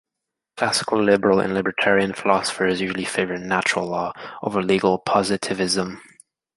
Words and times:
Classical 0.57 0.99
liberal 0.99 1.39
and 1.39 1.53
libertarian 1.53 2.11
philosophers 2.11 2.81
usually 2.81 3.05
favor 3.05 3.37
natural 3.37 3.85
law 3.85 4.13
over 4.41 4.63
legal 4.63 4.97
positivism. 4.97 6.01